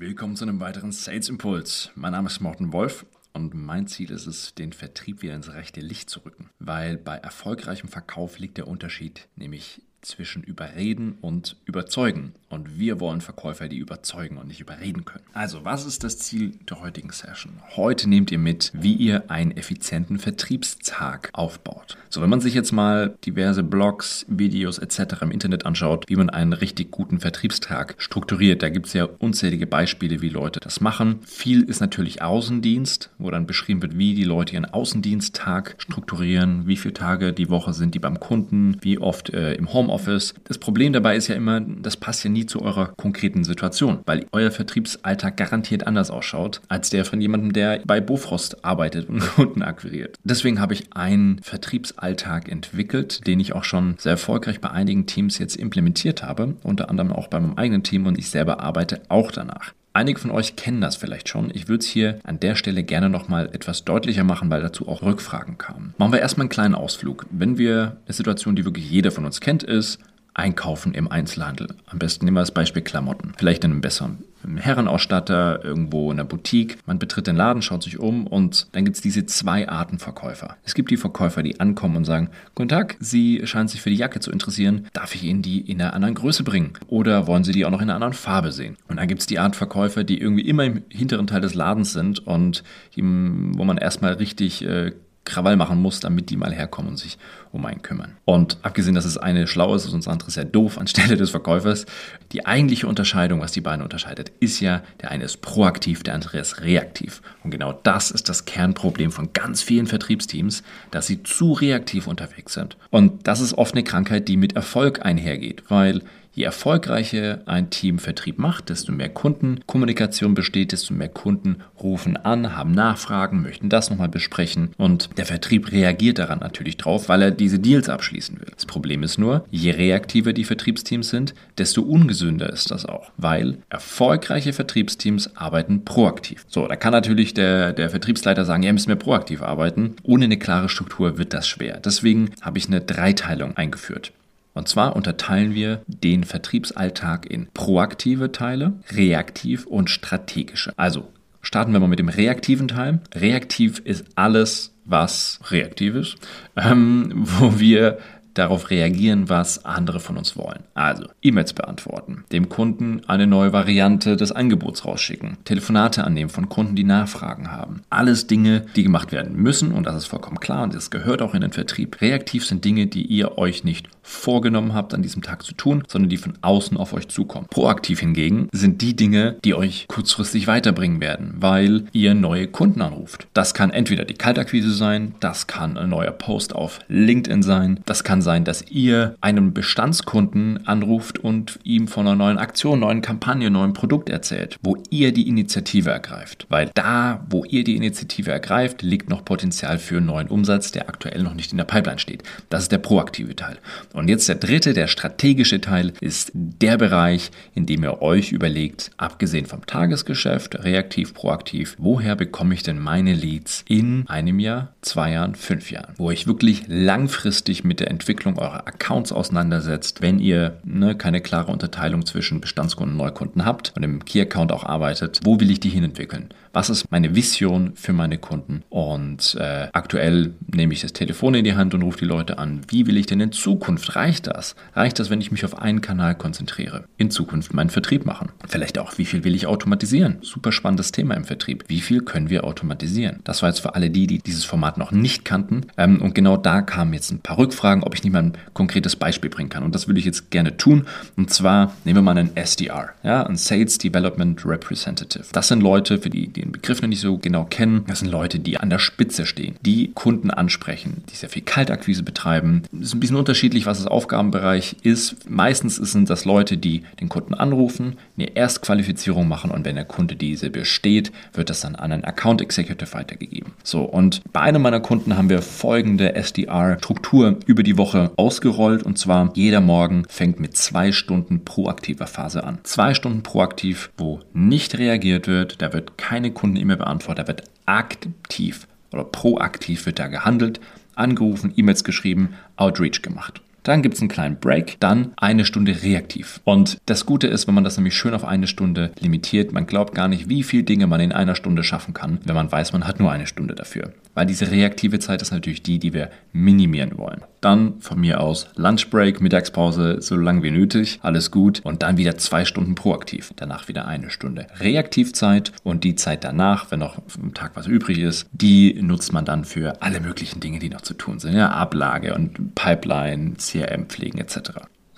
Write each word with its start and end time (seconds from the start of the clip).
Willkommen 0.00 0.34
zu 0.34 0.46
einem 0.46 0.60
weiteren 0.60 0.92
Sales 0.92 1.28
Impuls. 1.28 1.90
Mein 1.94 2.12
Name 2.12 2.28
ist 2.28 2.40
Morten 2.40 2.72
Wolf 2.72 3.04
und 3.34 3.52
mein 3.52 3.86
Ziel 3.86 4.10
ist 4.10 4.26
es, 4.26 4.54
den 4.54 4.72
Vertrieb 4.72 5.20
wieder 5.20 5.34
ins 5.34 5.52
rechte 5.52 5.82
Licht 5.82 6.08
zu 6.08 6.20
rücken. 6.20 6.48
Weil 6.58 6.96
bei 6.96 7.18
erfolgreichem 7.18 7.90
Verkauf 7.90 8.38
liegt 8.38 8.56
der 8.56 8.66
Unterschied 8.66 9.28
nämlich 9.36 9.82
zwischen 10.00 10.42
überreden 10.42 11.18
und 11.20 11.58
überzeugen. 11.66 12.32
Und 12.50 12.80
wir 12.80 12.98
wollen 12.98 13.20
Verkäufer, 13.20 13.68
die 13.68 13.78
überzeugen 13.78 14.36
und 14.36 14.48
nicht 14.48 14.60
überreden 14.60 15.04
können. 15.04 15.22
Also, 15.32 15.64
was 15.64 15.86
ist 15.86 16.02
das 16.02 16.18
Ziel 16.18 16.52
der 16.68 16.80
heutigen 16.80 17.10
Session? 17.12 17.52
Heute 17.76 18.08
nehmt 18.08 18.32
ihr 18.32 18.38
mit, 18.38 18.72
wie 18.74 18.94
ihr 18.94 19.30
einen 19.30 19.52
effizienten 19.52 20.18
Vertriebstag 20.18 21.30
aufbaut. 21.32 21.96
So, 22.08 22.20
wenn 22.20 22.28
man 22.28 22.40
sich 22.40 22.54
jetzt 22.54 22.72
mal 22.72 23.14
diverse 23.24 23.62
Blogs, 23.62 24.26
Videos 24.28 24.78
etc. 24.78 25.22
im 25.22 25.30
Internet 25.30 25.64
anschaut, 25.64 26.06
wie 26.08 26.16
man 26.16 26.28
einen 26.28 26.52
richtig 26.52 26.90
guten 26.90 27.20
Vertriebstag 27.20 27.94
strukturiert, 27.98 28.64
da 28.64 28.68
gibt 28.68 28.86
es 28.86 28.94
ja 28.94 29.04
unzählige 29.04 29.68
Beispiele, 29.68 30.20
wie 30.20 30.28
Leute 30.28 30.58
das 30.58 30.80
machen. 30.80 31.20
Viel 31.24 31.62
ist 31.62 31.78
natürlich 31.78 32.20
Außendienst, 32.20 33.10
wo 33.18 33.30
dann 33.30 33.46
beschrieben 33.46 33.80
wird, 33.80 33.96
wie 33.96 34.14
die 34.14 34.24
Leute 34.24 34.54
ihren 34.54 34.64
Außendiensttag 34.64 35.76
strukturieren, 35.78 36.66
wie 36.66 36.76
viele 36.76 36.94
Tage 36.94 37.32
die 37.32 37.48
Woche 37.48 37.74
sind 37.74 37.94
die 37.94 38.00
beim 38.00 38.18
Kunden, 38.18 38.76
wie 38.80 38.98
oft 38.98 39.30
äh, 39.30 39.54
im 39.54 39.72
Homeoffice. 39.72 40.34
Das 40.42 40.58
Problem 40.58 40.92
dabei 40.92 41.14
ist 41.14 41.28
ja 41.28 41.36
immer, 41.36 41.60
das 41.60 41.96
passt 41.96 42.24
ja 42.24 42.30
nie 42.30 42.39
zu 42.46 42.62
eurer 42.62 42.92
konkreten 42.96 43.44
Situation, 43.44 44.00
weil 44.06 44.26
euer 44.32 44.50
Vertriebsalltag 44.50 45.36
garantiert 45.36 45.86
anders 45.86 46.10
ausschaut 46.10 46.60
als 46.68 46.90
der 46.90 47.04
von 47.04 47.20
jemandem, 47.20 47.52
der 47.52 47.80
bei 47.84 48.00
Bofrost 48.00 48.64
arbeitet 48.64 49.08
und 49.08 49.20
Kunden 49.36 49.62
akquiriert. 49.62 50.16
Deswegen 50.24 50.60
habe 50.60 50.74
ich 50.74 50.92
einen 50.92 51.40
Vertriebsalltag 51.42 52.20
Alltag 52.20 52.48
entwickelt, 52.50 53.26
den 53.26 53.40
ich 53.40 53.54
auch 53.54 53.64
schon 53.64 53.94
sehr 53.98 54.12
erfolgreich 54.12 54.60
bei 54.60 54.70
einigen 54.70 55.06
Teams 55.06 55.38
jetzt 55.38 55.56
implementiert 55.56 56.22
habe, 56.22 56.56
unter 56.62 56.90
anderem 56.90 57.12
auch 57.12 57.28
bei 57.28 57.40
meinem 57.40 57.56
eigenen 57.56 57.82
Team 57.82 58.06
und 58.06 58.18
ich 58.18 58.30
selber 58.30 58.60
arbeite 58.60 59.02
auch 59.08 59.30
danach. 59.30 59.72
Einige 59.92 60.20
von 60.20 60.30
euch 60.30 60.54
kennen 60.54 60.80
das 60.80 60.96
vielleicht 60.96 61.28
schon. 61.28 61.50
Ich 61.52 61.68
würde 61.68 61.80
es 61.80 61.86
hier 61.86 62.20
an 62.22 62.38
der 62.38 62.54
Stelle 62.54 62.84
gerne 62.84 63.10
nochmal 63.10 63.50
etwas 63.52 63.84
deutlicher 63.84 64.22
machen, 64.22 64.50
weil 64.50 64.62
dazu 64.62 64.86
auch 64.86 65.02
Rückfragen 65.02 65.58
kamen. 65.58 65.94
Machen 65.98 66.12
wir 66.12 66.20
erstmal 66.20 66.44
einen 66.44 66.50
kleinen 66.50 66.74
Ausflug. 66.76 67.26
Wenn 67.30 67.58
wir 67.58 67.96
eine 68.06 68.14
Situation, 68.14 68.54
die 68.54 68.64
wirklich 68.64 68.88
jeder 68.88 69.10
von 69.10 69.24
uns 69.24 69.40
kennt, 69.40 69.64
ist, 69.64 69.98
einkaufen 70.34 70.94
im 70.94 71.10
Einzelhandel. 71.10 71.68
Am 71.86 71.98
besten 71.98 72.24
nehmen 72.24 72.36
wir 72.36 72.40
das 72.40 72.54
Beispiel 72.54 72.82
Klamotten. 72.82 73.32
Vielleicht 73.36 73.64
in 73.64 73.72
einem 73.72 73.80
besseren 73.80 74.24
Herrenausstatter, 74.56 75.64
irgendwo 75.64 76.10
in 76.10 76.16
der 76.16 76.24
Boutique. 76.24 76.78
Man 76.86 76.98
betritt 76.98 77.26
den 77.26 77.36
Laden, 77.36 77.62
schaut 77.62 77.82
sich 77.82 77.98
um 77.98 78.26
und 78.26 78.68
dann 78.72 78.84
gibt 78.84 78.96
es 78.96 79.02
diese 79.02 79.26
zwei 79.26 79.68
Arten 79.68 79.98
Verkäufer. 79.98 80.56
Es 80.64 80.74
gibt 80.74 80.90
die 80.90 80.96
Verkäufer, 80.96 81.42
die 81.42 81.60
ankommen 81.60 81.96
und 81.96 82.04
sagen, 82.04 82.30
Guten 82.54 82.68
Tag, 82.68 82.96
Sie 83.00 83.42
scheinen 83.44 83.68
sich 83.68 83.82
für 83.82 83.90
die 83.90 83.96
Jacke 83.96 84.20
zu 84.20 84.30
interessieren. 84.30 84.88
Darf 84.92 85.14
ich 85.14 85.24
Ihnen 85.24 85.42
die 85.42 85.60
in 85.60 85.80
einer 85.80 85.94
anderen 85.94 86.14
Größe 86.14 86.42
bringen? 86.42 86.72
Oder 86.88 87.26
wollen 87.26 87.44
Sie 87.44 87.52
die 87.52 87.64
auch 87.64 87.70
noch 87.70 87.82
in 87.82 87.90
einer 87.90 87.94
anderen 87.94 88.14
Farbe 88.14 88.52
sehen? 88.52 88.76
Und 88.88 88.96
dann 88.96 89.08
gibt 89.08 89.20
es 89.20 89.26
die 89.26 89.38
Art 89.38 89.56
Verkäufer, 89.56 90.04
die 90.04 90.20
irgendwie 90.20 90.48
immer 90.48 90.64
im 90.64 90.82
hinteren 90.88 91.26
Teil 91.26 91.40
des 91.40 91.54
Ladens 91.54 91.92
sind 91.92 92.26
und 92.26 92.62
wo 92.96 93.64
man 93.64 93.78
erstmal 93.78 94.14
richtig 94.14 94.64
äh, 94.64 94.92
Krawall 95.24 95.56
machen 95.56 95.80
muss, 95.80 96.00
damit 96.00 96.30
die 96.30 96.36
mal 96.36 96.52
herkommen 96.52 96.92
und 96.92 96.96
sich 96.96 97.18
um 97.52 97.66
einen 97.66 97.82
kümmern. 97.82 98.16
Und 98.24 98.58
abgesehen, 98.62 98.94
dass 98.94 99.04
es 99.04 99.18
eine 99.18 99.46
schlau 99.46 99.74
ist 99.74 99.86
und 99.86 100.04
das 100.04 100.08
andere 100.08 100.30
ja 100.30 100.44
doof 100.44 100.78
anstelle 100.78 101.16
des 101.16 101.30
Verkäufers, 101.30 101.86
die 102.32 102.46
eigentliche 102.46 102.86
Unterscheidung, 102.86 103.40
was 103.40 103.52
die 103.52 103.60
beiden 103.60 103.82
unterscheidet, 103.82 104.32
ist 104.40 104.60
ja, 104.60 104.82
der 105.00 105.10
eine 105.10 105.24
ist 105.24 105.42
proaktiv, 105.42 106.02
der 106.02 106.14
andere 106.14 106.38
ist 106.38 106.62
reaktiv. 106.62 107.22
Und 107.44 107.50
genau 107.50 107.72
das 107.72 108.10
ist 108.10 108.28
das 108.28 108.44
Kernproblem 108.44 109.12
von 109.12 109.32
ganz 109.32 109.62
vielen 109.62 109.86
Vertriebsteams, 109.86 110.62
dass 110.90 111.06
sie 111.06 111.22
zu 111.22 111.52
reaktiv 111.52 112.06
unterwegs 112.06 112.54
sind. 112.54 112.76
Und 112.90 113.26
das 113.26 113.40
ist 113.40 113.54
oft 113.54 113.74
eine 113.74 113.84
Krankheit, 113.84 114.28
die 114.28 114.36
mit 114.36 114.54
Erfolg 114.54 115.04
einhergeht, 115.04 115.64
weil 115.68 116.02
Je 116.32 116.44
erfolgreicher 116.44 117.40
ein 117.46 117.70
Team 117.70 117.98
Vertrieb 117.98 118.38
macht, 118.38 118.68
desto 118.68 118.92
mehr 118.92 119.08
Kundenkommunikation 119.08 120.34
besteht, 120.34 120.70
desto 120.70 120.94
mehr 120.94 121.08
Kunden 121.08 121.56
rufen 121.82 122.16
an, 122.16 122.56
haben 122.56 122.70
Nachfragen, 122.70 123.42
möchten 123.42 123.68
das 123.68 123.90
nochmal 123.90 124.08
besprechen 124.08 124.70
und 124.76 125.10
der 125.18 125.26
Vertrieb 125.26 125.72
reagiert 125.72 126.18
daran 126.18 126.38
natürlich 126.38 126.76
drauf, 126.76 127.08
weil 127.08 127.22
er 127.22 127.30
diese 127.32 127.58
Deals 127.58 127.88
abschließen 127.88 128.38
will. 128.38 128.46
Das 128.54 128.64
Problem 128.64 129.02
ist 129.02 129.18
nur, 129.18 129.44
je 129.50 129.72
reaktiver 129.72 130.32
die 130.32 130.44
Vertriebsteams 130.44 131.10
sind, 131.10 131.34
desto 131.58 131.82
ungesünder 131.82 132.50
ist 132.52 132.70
das 132.70 132.86
auch, 132.86 133.10
weil 133.16 133.58
erfolgreiche 133.68 134.52
Vertriebsteams 134.52 135.36
arbeiten 135.36 135.84
proaktiv. 135.84 136.44
So, 136.48 136.68
da 136.68 136.76
kann 136.76 136.92
natürlich 136.92 137.34
der, 137.34 137.72
der 137.72 137.90
Vertriebsleiter 137.90 138.44
sagen, 138.44 138.62
ja, 138.62 138.72
müssen 138.72 138.88
wir 138.88 138.96
proaktiv 138.96 139.42
arbeiten. 139.42 139.96
Ohne 140.04 140.26
eine 140.26 140.38
klare 140.38 140.68
Struktur 140.68 141.18
wird 141.18 141.34
das 141.34 141.48
schwer. 141.48 141.80
Deswegen 141.84 142.30
habe 142.40 142.58
ich 142.58 142.68
eine 142.68 142.80
Dreiteilung 142.80 143.56
eingeführt. 143.56 144.12
Und 144.60 144.68
zwar 144.68 144.94
unterteilen 144.94 145.54
wir 145.54 145.80
den 145.86 146.22
Vertriebsalltag 146.22 147.24
in 147.24 147.48
proaktive 147.54 148.30
Teile, 148.30 148.74
reaktiv 148.90 149.64
und 149.64 149.88
strategische. 149.88 150.74
Also 150.76 151.08
starten 151.40 151.72
wir 151.72 151.80
mal 151.80 151.88
mit 151.88 151.98
dem 151.98 152.10
reaktiven 152.10 152.68
Teil. 152.68 153.00
Reaktiv 153.14 153.78
ist 153.78 154.04
alles, 154.16 154.74
was 154.84 155.40
reaktiv 155.50 155.94
ist, 155.94 156.16
ähm, 156.56 157.10
wo 157.14 157.58
wir 157.58 158.00
darauf 158.34 158.70
reagieren, 158.70 159.28
was 159.28 159.64
andere 159.64 160.00
von 160.00 160.16
uns 160.16 160.36
wollen. 160.36 160.64
Also 160.74 161.06
E-Mails 161.22 161.52
beantworten, 161.52 162.24
dem 162.32 162.48
Kunden 162.48 163.02
eine 163.06 163.26
neue 163.26 163.52
Variante 163.52 164.16
des 164.16 164.32
Angebots 164.32 164.84
rausschicken, 164.84 165.38
Telefonate 165.44 166.04
annehmen 166.04 166.30
von 166.30 166.48
Kunden, 166.48 166.76
die 166.76 166.84
Nachfragen 166.84 167.50
haben. 167.50 167.82
Alles 167.90 168.26
Dinge, 168.26 168.66
die 168.76 168.82
gemacht 168.82 169.12
werden 169.12 169.36
müssen 169.36 169.72
und 169.72 169.84
das 169.86 169.96
ist 169.96 170.06
vollkommen 170.06 170.40
klar 170.40 170.62
und 170.62 170.74
das 170.74 170.90
gehört 170.90 171.22
auch 171.22 171.34
in 171.34 171.40
den 171.40 171.52
Vertrieb. 171.52 172.00
Reaktiv 172.00 172.46
sind 172.46 172.64
Dinge, 172.64 172.86
die 172.86 173.02
ihr 173.02 173.38
euch 173.38 173.64
nicht 173.64 173.88
vorgenommen 174.02 174.74
habt, 174.74 174.92
an 174.92 175.02
diesem 175.02 175.22
Tag 175.22 175.42
zu 175.42 175.54
tun, 175.54 175.84
sondern 175.86 176.10
die 176.10 176.16
von 176.16 176.34
außen 176.42 176.76
auf 176.76 176.92
euch 176.92 177.08
zukommen. 177.08 177.46
Proaktiv 177.48 178.00
hingegen 178.00 178.48
sind 178.52 178.82
die 178.82 178.96
Dinge, 178.96 179.36
die 179.44 179.54
euch 179.54 179.86
kurzfristig 179.88 180.46
weiterbringen 180.46 181.00
werden, 181.00 181.34
weil 181.38 181.84
ihr 181.92 182.14
neue 182.14 182.48
Kunden 182.48 182.82
anruft. 182.82 183.28
Das 183.34 183.54
kann 183.54 183.70
entweder 183.70 184.04
die 184.04 184.14
Kaltakquise 184.14 184.72
sein, 184.72 185.14
das 185.20 185.46
kann 185.46 185.76
ein 185.76 185.90
neuer 185.90 186.10
Post 186.10 186.54
auf 186.54 186.80
LinkedIn 186.88 187.42
sein, 187.42 187.80
das 187.86 188.04
kann 188.04 188.22
sein, 188.22 188.29
dass 188.38 188.64
ihr 188.70 189.16
einen 189.20 189.52
Bestandskunden 189.52 190.66
anruft 190.66 191.18
und 191.18 191.58
ihm 191.64 191.88
von 191.88 192.06
einer 192.06 192.16
neuen 192.16 192.38
Aktion, 192.38 192.80
neuen 192.80 193.02
Kampagne, 193.02 193.50
neuen 193.50 193.72
Produkt 193.72 194.08
erzählt, 194.08 194.56
wo 194.62 194.76
ihr 194.90 195.12
die 195.12 195.28
Initiative 195.28 195.90
ergreift. 195.90 196.46
Weil 196.48 196.70
da, 196.74 197.26
wo 197.28 197.44
ihr 197.44 197.64
die 197.64 197.76
Initiative 197.76 198.30
ergreift, 198.30 198.82
liegt 198.82 199.10
noch 199.10 199.24
Potenzial 199.24 199.78
für 199.78 200.00
neuen 200.00 200.28
Umsatz, 200.28 200.70
der 200.70 200.88
aktuell 200.88 201.22
noch 201.22 201.34
nicht 201.34 201.50
in 201.50 201.58
der 201.58 201.64
Pipeline 201.64 201.98
steht. 201.98 202.22
Das 202.48 202.62
ist 202.62 202.72
der 202.72 202.78
proaktive 202.78 203.34
Teil. 203.34 203.58
Und 203.92 204.08
jetzt 204.08 204.28
der 204.28 204.36
dritte, 204.36 204.72
der 204.72 204.86
strategische 204.86 205.60
Teil, 205.60 205.92
ist 206.00 206.30
der 206.34 206.76
Bereich, 206.76 207.30
in 207.54 207.66
dem 207.66 207.82
ihr 207.82 208.00
euch 208.00 208.30
überlegt, 208.30 208.92
abgesehen 208.96 209.46
vom 209.46 209.66
Tagesgeschäft, 209.66 210.62
reaktiv, 210.62 211.14
proaktiv, 211.14 211.74
woher 211.78 212.14
bekomme 212.14 212.54
ich 212.54 212.62
denn 212.62 212.78
meine 212.78 213.12
Leads 213.12 213.64
in 213.68 214.06
einem 214.08 214.38
Jahr, 214.38 214.72
zwei 214.82 215.12
Jahren, 215.12 215.34
fünf 215.34 215.70
Jahren? 215.70 215.94
Wo 215.96 216.10
ich 216.10 216.26
wirklich 216.26 216.64
langfristig 216.68 217.64
mit 217.64 217.80
der 217.80 217.90
Entwicklung 217.90 218.09
eurer 218.38 218.66
Accounts 218.66 219.12
auseinandersetzt, 219.12 220.02
wenn 220.02 220.18
ihr 220.18 220.58
ne, 220.64 220.94
keine 220.94 221.20
klare 221.20 221.52
Unterteilung 221.52 222.06
zwischen 222.06 222.40
Bestandskunden 222.40 222.98
und 222.98 223.04
Neukunden 223.04 223.44
habt 223.44 223.72
und 223.76 223.82
im 223.82 224.04
Key-Account 224.04 224.52
auch 224.52 224.64
arbeitet, 224.64 225.20
wo 225.24 225.40
will 225.40 225.50
ich 225.50 225.60
die 225.60 225.68
hinentwickeln? 225.68 226.28
Was 226.52 226.68
ist 226.68 226.90
meine 226.90 227.14
Vision 227.14 227.72
für 227.76 227.92
meine 227.92 228.18
Kunden? 228.18 228.64
Und 228.70 229.36
äh, 229.38 229.68
aktuell 229.72 230.34
nehme 230.52 230.72
ich 230.72 230.80
das 230.80 230.92
Telefon 230.92 231.34
in 231.34 231.44
die 231.44 231.54
Hand 231.54 231.74
und 231.74 231.82
rufe 231.82 231.98
die 231.98 232.06
Leute 232.06 232.38
an. 232.38 232.62
Wie 232.68 232.86
will 232.88 232.96
ich 232.96 233.06
denn 233.06 233.20
in 233.20 233.30
Zukunft? 233.30 233.94
Reicht 233.94 234.26
das? 234.26 234.56
Reicht 234.74 234.98
das, 234.98 235.10
wenn 235.10 235.20
ich 235.20 235.30
mich 235.30 235.44
auf 235.44 235.56
einen 235.56 235.80
Kanal 235.80 236.16
konzentriere? 236.16 236.84
In 236.96 237.12
Zukunft 237.12 237.54
meinen 237.54 237.70
Vertrieb 237.70 238.04
machen? 238.04 238.30
Vielleicht 238.48 238.78
auch, 238.78 238.98
wie 238.98 239.04
viel 239.04 239.22
will 239.22 239.36
ich 239.36 239.46
automatisieren? 239.46 240.18
Super 240.22 240.50
spannendes 240.50 240.90
Thema 240.90 241.14
im 241.14 241.24
Vertrieb. 241.24 241.64
Wie 241.68 241.80
viel 241.80 242.00
können 242.00 242.30
wir 242.30 242.42
automatisieren? 242.42 243.20
Das 243.22 243.42
war 243.42 243.48
jetzt 243.48 243.60
für 243.60 243.76
alle 243.76 243.90
die, 243.90 244.08
die 244.08 244.18
dieses 244.18 244.44
Format 244.44 244.76
noch 244.76 244.90
nicht 244.90 245.24
kannten. 245.24 245.66
Ähm, 245.76 246.02
und 246.02 246.16
genau 246.16 246.36
da 246.36 246.62
kamen 246.62 246.94
jetzt 246.94 247.12
ein 247.12 247.20
paar 247.20 247.38
Rückfragen, 247.38 247.84
ob 247.84 247.94
ich 247.94 247.99
nicht 248.04 248.12
mal 248.12 248.24
ein 248.24 248.32
konkretes 248.54 248.96
Beispiel 248.96 249.30
bringen 249.30 249.48
kann. 249.48 249.62
Und 249.62 249.74
das 249.74 249.86
würde 249.86 250.00
ich 250.00 250.06
jetzt 250.06 250.30
gerne 250.30 250.56
tun. 250.56 250.86
Und 251.16 251.30
zwar 251.30 251.74
nehmen 251.84 251.98
wir 251.98 252.02
mal 252.02 252.18
einen 252.18 252.36
SDR, 252.36 252.90
ja, 253.02 253.24
ein 253.24 253.36
Sales 253.36 253.78
Development 253.78 254.44
Representative. 254.44 255.24
Das 255.32 255.48
sind 255.48 255.62
Leute, 255.62 255.98
für 255.98 256.10
die, 256.10 256.28
die 256.28 256.40
den 256.40 256.52
Begriff 256.52 256.82
noch 256.82 256.88
nicht 256.88 257.00
so 257.00 257.18
genau 257.18 257.44
kennen, 257.44 257.84
das 257.86 258.00
sind 258.00 258.10
Leute, 258.10 258.38
die 258.38 258.58
an 258.58 258.70
der 258.70 258.78
Spitze 258.78 259.26
stehen, 259.26 259.56
die 259.62 259.92
Kunden 259.92 260.30
ansprechen, 260.30 261.04
die 261.10 261.16
sehr 261.16 261.28
viel 261.28 261.42
Kaltakquise 261.42 262.02
betreiben. 262.02 262.62
Es 262.72 262.88
ist 262.88 262.94
ein 262.94 263.00
bisschen 263.00 263.16
unterschiedlich, 263.16 263.66
was 263.66 263.78
das 263.78 263.86
Aufgabenbereich 263.86 264.76
ist. 264.82 265.28
Meistens 265.28 265.76
sind 265.76 266.10
das 266.10 266.24
Leute, 266.24 266.56
die 266.56 266.82
den 267.00 267.08
Kunden 267.08 267.34
anrufen, 267.34 267.96
eine 268.16 268.36
Erstqualifizierung 268.36 269.28
machen 269.28 269.50
und 269.50 269.64
wenn 269.64 269.76
der 269.76 269.84
Kunde 269.84 270.16
diese 270.16 270.50
besteht, 270.50 271.12
wird 271.34 271.50
das 271.50 271.60
dann 271.60 271.76
an 271.76 271.92
einen 271.92 272.04
Account 272.04 272.40
Executive 272.40 272.92
weitergegeben. 272.92 273.52
So, 273.62 273.82
und 273.82 274.22
bei 274.32 274.40
einem 274.40 274.62
meiner 274.62 274.80
Kunden 274.80 275.16
haben 275.16 275.28
wir 275.28 275.42
folgende 275.42 276.14
SDR-Struktur 276.14 277.36
über 277.46 277.62
die 277.62 277.76
Woche 277.76 277.89
ausgerollt 278.16 278.82
und 278.82 278.98
zwar 278.98 279.32
jeder 279.34 279.60
Morgen 279.60 280.04
fängt 280.08 280.40
mit 280.40 280.56
zwei 280.56 280.92
Stunden 280.92 281.44
proaktiver 281.44 282.06
Phase 282.06 282.44
an. 282.44 282.58
Zwei 282.62 282.94
Stunden 282.94 283.22
proaktiv, 283.22 283.90
wo 283.96 284.20
nicht 284.32 284.78
reagiert 284.78 285.26
wird, 285.26 285.60
da 285.62 285.72
wird 285.72 285.98
keine 285.98 286.20
keine 286.20 286.32
Kunden-E-Mail 286.32 286.76
beantwortet, 286.76 287.24
da 287.24 287.28
wird 287.28 287.44
aktiv 287.66 288.66
oder 288.92 289.04
proaktiv 289.04 289.86
wird 289.86 289.98
da 289.98 290.08
gehandelt, 290.08 290.60
angerufen, 290.94 291.52
E-Mails 291.56 291.84
geschrieben, 291.84 292.34
Outreach 292.56 293.00
gemacht. 293.00 293.40
Dann 293.62 293.82
gibt 293.82 293.96
es 293.96 294.00
einen 294.00 294.08
kleinen 294.08 294.40
Break, 294.40 294.76
dann 294.80 295.12
eine 295.16 295.44
Stunde 295.44 295.82
reaktiv. 295.82 296.40
Und 296.44 296.78
das 296.86 297.06
Gute 297.06 297.26
ist, 297.26 297.46
wenn 297.46 297.54
man 297.54 297.64
das 297.64 297.76
nämlich 297.76 297.96
schön 297.96 298.14
auf 298.14 298.24
eine 298.24 298.46
Stunde 298.46 298.90
limitiert, 298.98 299.52
man 299.52 299.66
glaubt 299.66 299.94
gar 299.94 300.08
nicht, 300.08 300.28
wie 300.28 300.42
viele 300.42 300.64
Dinge 300.64 300.86
man 300.86 301.00
in 301.00 301.12
einer 301.12 301.34
Stunde 301.34 301.62
schaffen 301.62 301.94
kann, 301.94 302.18
wenn 302.24 302.34
man 302.34 302.50
weiß, 302.50 302.72
man 302.72 302.86
hat 302.86 303.00
nur 303.00 303.12
eine 303.12 303.26
Stunde 303.26 303.54
dafür. 303.54 303.92
Weil 304.14 304.26
diese 304.26 304.50
reaktive 304.50 304.98
Zeit 304.98 305.22
ist 305.22 305.30
natürlich 305.30 305.62
die, 305.62 305.78
die 305.78 305.92
wir 305.92 306.10
minimieren 306.32 306.98
wollen. 306.98 307.22
Dann 307.40 307.80
von 307.80 308.00
mir 308.00 308.20
aus 308.20 308.48
Lunchbreak, 308.56 309.20
Mittagspause, 309.20 310.02
so 310.02 310.16
lang 310.16 310.42
wie 310.42 310.50
nötig, 310.50 310.98
alles 311.02 311.30
gut. 311.30 311.60
Und 311.64 311.82
dann 311.82 311.96
wieder 311.96 312.18
zwei 312.18 312.44
Stunden 312.44 312.74
proaktiv. 312.74 313.32
Danach 313.36 313.68
wieder 313.68 313.86
eine 313.86 314.10
Stunde 314.10 314.46
Reaktivzeit 314.58 315.52
und 315.62 315.84
die 315.84 315.94
Zeit 315.94 316.24
danach, 316.24 316.70
wenn 316.70 316.80
noch 316.80 316.98
am 317.20 317.32
Tag 317.34 317.52
was 317.54 317.66
übrig 317.66 317.98
ist, 317.98 318.26
die 318.32 318.74
nutzt 318.82 319.12
man 319.12 319.24
dann 319.24 319.44
für 319.44 319.80
alle 319.80 320.00
möglichen 320.00 320.40
Dinge, 320.40 320.58
die 320.58 320.68
noch 320.68 320.82
zu 320.82 320.94
tun 320.94 321.18
sind. 321.18 321.34
Ja, 321.34 321.50
Ablage 321.50 322.14
und 322.14 322.54
Pipeline, 322.54 323.34
CRM 323.50 323.86
pflegen 323.86 324.18
etc. 324.18 324.50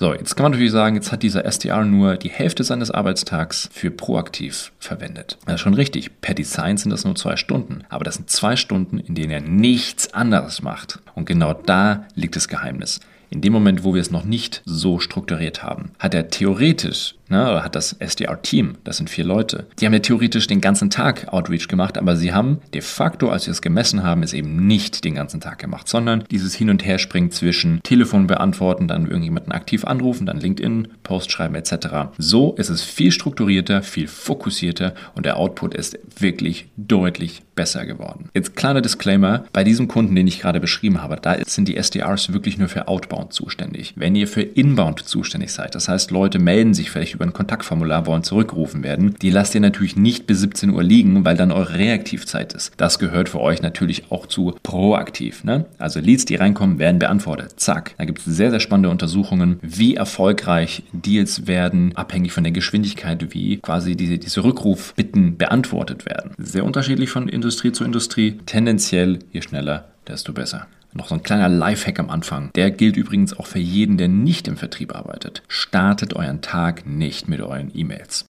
So, 0.03 0.13
jetzt 0.15 0.35
kann 0.35 0.45
man 0.45 0.53
natürlich 0.53 0.73
sagen, 0.73 0.97
jetzt 0.97 1.13
hat 1.13 1.23
dieser 1.23 1.45
SDR 1.45 1.85
nur 1.85 2.17
die 2.17 2.31
Hälfte 2.31 2.65
seines 2.65 2.91
Arbeitstags 2.91 3.69
für 3.73 3.91
proaktiv 3.91 4.73
verwendet. 4.81 5.39
Das 5.47 5.57
ist 5.57 5.61
schon 5.61 5.75
richtig. 5.75 6.21
Per 6.21 6.35
Design 6.35 6.77
sind 6.77 6.91
das 6.91 7.05
nur 7.05 7.15
zwei 7.15 7.37
Stunden. 7.37 7.85
Aber 7.89 8.05
das 8.05 8.17
sind 8.17 8.29
zwei 8.29 8.57
Stunden, 8.57 8.99
in 8.99 9.15
denen 9.15 9.31
er 9.31 9.41
nichts 9.41 10.13
anderes 10.13 10.61
macht. 10.61 10.99
Und 11.15 11.27
genau 11.27 11.53
da 11.55 12.07
liegt 12.17 12.35
das 12.35 12.49
Geheimnis. 12.49 12.99
In 13.31 13.43
dem 13.43 13.53
Moment, 13.53 13.85
wo 13.85 13.95
wir 13.95 14.01
es 14.01 14.11
noch 14.11 14.25
nicht 14.25 14.61
so 14.65 14.99
strukturiert 14.99 15.63
haben, 15.63 15.93
hat 15.99 16.15
er 16.15 16.29
theoretisch 16.29 17.15
ne, 17.33 17.65
hat 17.65 17.75
das 17.75 17.95
SDR-Team, 17.95 18.77
das 18.85 18.99
sind 18.99 19.11
vier 19.11 19.25
Leute, 19.25 19.67
die 19.81 19.87
haben 19.87 19.93
ja 19.93 19.99
theoretisch 19.99 20.47
den 20.47 20.61
ganzen 20.61 20.91
Tag 20.91 21.33
Outreach 21.33 21.67
gemacht, 21.69 21.99
aber 21.99 22.17
sie 22.17 22.33
haben 22.33 22.59
de 22.73 22.81
facto, 22.81 23.29
als 23.29 23.45
sie 23.45 23.51
es 23.51 23.63
gemessen 23.63 24.03
haben, 24.03 24.23
es 24.23 24.33
eben 24.33 24.67
nicht 24.67 25.05
den 25.05 25.15
ganzen 25.15 25.41
Tag 25.41 25.59
gemacht, 25.59 25.89
sondern 25.89 26.25
dieses 26.31 26.55
Hin- 26.55 26.71
und 26.71 26.85
Herspringen 26.85 27.31
zwischen 27.31 27.83
Telefon 27.83 28.27
beantworten, 28.27 28.87
dann 28.87 29.07
irgendjemanden 29.07 29.53
aktiv 29.53 29.85
anrufen, 29.85 30.27
dann 30.27 30.39
LinkedIn, 30.39 30.89
Post 31.03 31.33
schreiben 31.33 31.55
etc. 31.55 32.13
So 32.19 32.55
ist 32.55 32.69
es 32.69 32.83
viel 32.83 33.11
strukturierter, 33.11 33.83
viel 33.83 34.07
fokussierter 34.07 34.95
und 35.15 35.27
der 35.27 35.37
Output 35.37 35.75
ist 35.75 35.99
wirklich 36.19 36.67
deutlich 36.77 37.43
besser 37.55 37.87
geworden. 37.87 38.31
Jetzt 38.35 38.57
kleiner 38.57 38.81
Disclaimer, 38.81 39.45
bei 39.53 39.65
diesem 39.65 39.89
Kunden, 39.89 40.15
den 40.15 40.27
ich 40.27 40.41
gerade 40.41 40.61
beschrieben 40.61 41.03
habe, 41.03 41.19
da 41.21 41.37
sind 41.47 41.69
die 41.69 41.77
SDRs 41.77 42.33
wirklich 42.33 42.59
nur 42.59 42.69
für 42.69 42.89
Outbound 42.89 43.33
zuständig. 43.33 43.95
Wenn 43.97 44.15
ihr 44.15 44.29
für 44.29 44.43
Inbound 44.43 45.01
zuständig 45.01 45.53
seid, 45.53 45.75
das 45.75 45.89
heißt 45.89 46.11
Leute 46.11 46.39
melden 46.39 46.75
sich 46.75 46.91
vielleicht 46.91 47.15
über 47.15 47.22
über 47.23 47.29
ein 47.29 47.33
Kontaktformular 47.33 48.07
wollen 48.07 48.25
zurückgerufen 48.25 48.83
werden, 48.83 49.15
die 49.23 49.31
lasst 49.31 49.55
ihr 49.55 49.61
natürlich 49.61 49.97
nicht 49.97 50.27
bis 50.27 50.41
17 50.41 50.71
Uhr 50.71 50.83
liegen, 50.83 51.25
weil 51.25 51.37
dann 51.37 51.53
eure 51.53 51.79
Reaktivzeit 51.79 52.53
ist. 52.53 52.73
Das 52.77 52.99
gehört 52.99 53.29
für 53.29 53.41
euch 53.41 53.63
natürlich 53.63 54.11
auch 54.11 54.27
zu 54.27 54.57
proaktiv. 54.63 55.45
Ne? 55.45 55.67
Also 55.79 56.01
Leads, 56.01 56.25
die 56.25 56.35
reinkommen, 56.35 56.79
werden 56.79 56.99
beantwortet. 56.99 57.55
Zack. 57.57 57.95
Da 57.99 58.05
gibt 58.05 58.19
es 58.19 58.25
sehr, 58.25 58.51
sehr 58.51 58.61
spannende 58.61 58.91
Untersuchungen, 58.91 59.59
wie 59.63 59.95
erfolgreich 59.95 60.83
Deals 60.93 61.47
werden, 61.47 61.97
abhängig 61.97 62.33
von 62.33 62.43
der 62.43 62.53
Geschwindigkeit, 62.53 63.33
wie 63.33 63.59
quasi 63.59 63.95
diese, 63.95 64.19
diese 64.19 64.43
Rückrufbitten 64.43 65.37
beantwortet 65.37 66.07
werden. 66.07 66.33
Sehr 66.39 66.65
unterschiedlich 66.65 67.11
von 67.11 67.29
Industrie 67.29 67.73
zu 67.73 67.85
Industrie. 67.85 68.39
Tendenziell, 68.47 69.21
je 69.31 69.43
schneller, 69.43 69.85
desto 70.09 70.33
besser. 70.33 70.67
Noch 70.95 71.09
so 71.09 71.15
ein 71.15 71.23
kleiner 71.23 71.49
Lifehack 71.49 71.99
am 71.99 72.11
Anfang. 72.11 72.51
Der 72.55 72.71
gilt 72.71 72.97
übrigens 72.97 73.37
auch 73.39 73.47
für 73.47 73.59
jeden, 73.59 73.97
der 73.97 74.09
nicht 74.09 74.47
im 74.49 74.57
Vertrieb 74.57 74.95
arbeitet. 74.95 75.43
Startet 75.49 76.15
euren 76.15 76.43
Tag 76.43 76.87
nicht 76.87 77.29
mit 77.29 77.41
euren 77.41 77.71
E-Mails. 77.75 78.27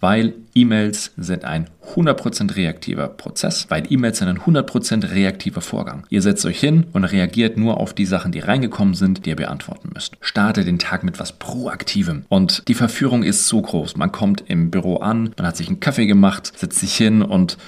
Weil 0.00 0.32
E-Mails 0.54 1.12
sind 1.18 1.44
ein 1.44 1.68
100% 1.94 2.56
reaktiver 2.56 3.08
Prozess, 3.08 3.66
weil 3.68 3.84
E-Mails 3.92 4.18
sind 4.18 4.28
ein 4.28 4.38
100% 4.38 5.10
reaktiver 5.12 5.60
Vorgang. 5.60 6.06
Ihr 6.08 6.22
setzt 6.22 6.46
euch 6.46 6.58
hin 6.58 6.86
und 6.94 7.04
reagiert 7.04 7.58
nur 7.58 7.76
auf 7.76 7.92
die 7.92 8.06
Sachen, 8.06 8.32
die 8.32 8.38
reingekommen 8.40 8.94
sind, 8.94 9.26
die 9.26 9.30
ihr 9.30 9.36
beantworten 9.36 9.90
müsst. 9.92 10.16
Startet 10.22 10.66
den 10.66 10.78
Tag 10.78 11.04
mit 11.04 11.20
was 11.20 11.32
Proaktivem. 11.32 12.24
Und 12.28 12.66
die 12.68 12.74
Verführung 12.74 13.22
ist 13.22 13.46
so 13.46 13.60
groß. 13.60 13.96
Man 13.96 14.10
kommt 14.10 14.42
im 14.48 14.70
Büro 14.70 14.96
an, 14.96 15.34
man 15.36 15.46
hat 15.46 15.58
sich 15.58 15.68
einen 15.68 15.80
Kaffee 15.80 16.06
gemacht, 16.06 16.50
setzt 16.56 16.78
sich 16.78 16.96
hin 16.96 17.20
und 17.20 17.58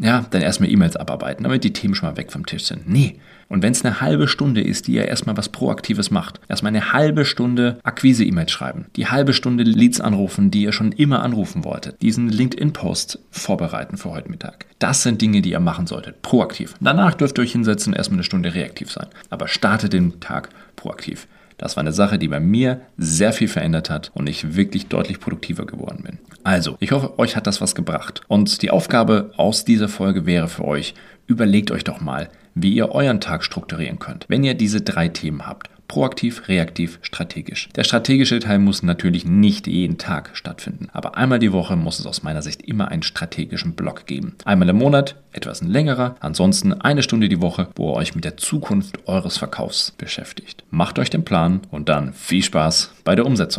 ja, 0.00 0.26
dann 0.30 0.42
erstmal 0.42 0.70
E-Mails 0.70 0.96
abarbeiten, 0.96 1.42
damit 1.42 1.64
die 1.64 1.72
Themen 1.72 1.94
schon 1.94 2.08
mal 2.08 2.16
weg 2.16 2.32
vom 2.32 2.46
Tisch 2.46 2.64
sind. 2.64 2.88
Nee. 2.88 3.16
Und 3.48 3.64
wenn 3.64 3.72
es 3.72 3.84
eine 3.84 4.00
halbe 4.00 4.28
Stunde 4.28 4.60
ist, 4.60 4.86
die 4.86 4.92
ihr 4.92 5.08
erstmal 5.08 5.36
was 5.36 5.48
Proaktives 5.48 6.12
macht, 6.12 6.40
erstmal 6.48 6.70
eine 6.70 6.92
halbe 6.92 7.24
Stunde 7.24 7.80
Akquise-E-Mails 7.82 8.52
schreiben, 8.52 8.86
die 8.94 9.08
halbe 9.08 9.32
Stunde 9.32 9.64
Leads 9.64 10.00
anrufen, 10.00 10.52
die 10.52 10.62
ihr 10.62 10.72
schon 10.72 10.92
immer 10.92 11.24
anrufen 11.24 11.64
wolltet, 11.64 12.00
diesen 12.00 12.28
LinkedIn-Post 12.28 13.18
vorbereiten 13.32 13.96
für 13.96 14.10
heute 14.10 14.30
Mittag. 14.30 14.66
Das 14.78 15.02
sind 15.02 15.20
Dinge, 15.20 15.42
die 15.42 15.50
ihr 15.50 15.60
machen 15.60 15.88
solltet, 15.88 16.22
proaktiv. 16.22 16.74
Danach 16.80 17.14
dürft 17.14 17.38
ihr 17.38 17.42
euch 17.42 17.52
hinsetzen 17.52 17.92
und 17.92 17.98
erstmal 17.98 18.18
eine 18.18 18.24
Stunde 18.24 18.54
reaktiv 18.54 18.92
sein. 18.92 19.08
Aber 19.30 19.48
startet 19.48 19.94
den 19.94 20.20
Tag 20.20 20.50
proaktiv. 20.76 21.26
Das 21.58 21.76
war 21.76 21.82
eine 21.82 21.92
Sache, 21.92 22.18
die 22.18 22.28
bei 22.28 22.40
mir 22.40 22.80
sehr 22.96 23.32
viel 23.32 23.48
verändert 23.48 23.90
hat 23.90 24.12
und 24.14 24.28
ich 24.28 24.54
wirklich 24.54 24.86
deutlich 24.86 25.20
produktiver 25.20 25.66
geworden 25.66 26.04
bin. 26.04 26.18
Also, 26.42 26.76
ich 26.80 26.92
hoffe, 26.92 27.18
euch 27.18 27.36
hat 27.36 27.46
das 27.46 27.60
was 27.60 27.74
gebracht. 27.74 28.22
Und 28.28 28.62
die 28.62 28.70
Aufgabe 28.70 29.32
aus 29.36 29.64
dieser 29.64 29.88
Folge 29.88 30.26
wäre 30.26 30.48
für 30.48 30.64
euch, 30.64 30.94
überlegt 31.26 31.70
euch 31.70 31.84
doch 31.84 32.00
mal, 32.00 32.28
wie 32.54 32.72
ihr 32.74 32.90
euren 32.90 33.20
Tag 33.20 33.44
strukturieren 33.44 33.98
könnt, 33.98 34.26
wenn 34.28 34.44
ihr 34.44 34.54
diese 34.54 34.80
drei 34.80 35.08
Themen 35.08 35.46
habt. 35.46 35.70
Proaktiv, 35.88 36.46
reaktiv, 36.46 37.00
strategisch. 37.02 37.68
Der 37.74 37.82
strategische 37.82 38.38
Teil 38.38 38.60
muss 38.60 38.84
natürlich 38.84 39.24
nicht 39.24 39.66
jeden 39.66 39.98
Tag 39.98 40.30
stattfinden, 40.34 40.88
aber 40.92 41.16
einmal 41.16 41.40
die 41.40 41.52
Woche 41.52 41.74
muss 41.74 41.98
es 41.98 42.06
aus 42.06 42.22
meiner 42.22 42.42
Sicht 42.42 42.62
immer 42.62 42.92
einen 42.92 43.02
strategischen 43.02 43.72
Block 43.72 44.06
geben. 44.06 44.36
Einmal 44.44 44.68
im 44.68 44.76
Monat, 44.76 45.16
etwas 45.32 45.62
ein 45.62 45.68
längerer, 45.68 46.14
ansonsten 46.20 46.72
eine 46.72 47.02
Stunde 47.02 47.28
die 47.28 47.42
Woche, 47.42 47.66
wo 47.74 47.90
ihr 47.90 47.96
euch 47.96 48.14
mit 48.14 48.24
der 48.24 48.36
Zukunft 48.36 49.08
eures 49.08 49.36
Verkaufs 49.36 49.90
beschäftigt. 49.90 50.62
Macht 50.70 51.00
euch 51.00 51.10
den 51.10 51.24
Plan 51.24 51.60
und 51.72 51.88
dann 51.88 52.12
viel 52.12 52.44
Spaß 52.44 52.92
bei 53.02 53.16
der 53.16 53.26
Umsetzung. 53.26 53.58